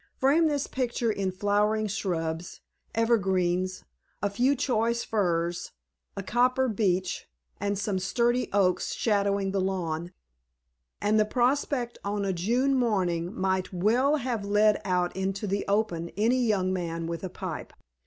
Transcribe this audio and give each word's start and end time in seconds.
Frame 0.17 0.47
this 0.47 0.65
picture 0.65 1.11
in 1.11 1.31
flowering 1.31 1.85
shrubs, 1.85 2.61
evergreens, 2.95 3.83
a 4.23 4.31
few 4.31 4.55
choice 4.55 5.03
firs, 5.03 5.73
a 6.17 6.23
copper 6.23 6.67
beech, 6.67 7.27
and 7.59 7.77
some 7.77 7.99
sturdy 7.99 8.49
oaks 8.51 8.95
shadowing 8.95 9.51
the 9.51 9.61
lawn, 9.61 10.11
and 11.01 11.19
the 11.19 11.25
prospect 11.25 11.99
on 12.03 12.25
a 12.25 12.33
June 12.33 12.73
morning 12.73 13.31
might 13.31 13.71
well 13.71 14.15
have 14.15 14.43
led 14.43 14.81
out 14.83 15.15
into 15.15 15.45
the 15.45 15.63
open 15.67 16.09
any 16.17 16.41
young 16.47 16.73
man 16.73 17.05
with 17.05 17.23
a 17.23 17.29
pipe. 17.29 17.71